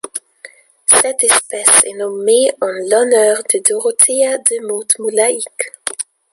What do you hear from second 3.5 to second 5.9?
de Dorothea DeMuth Mulaik.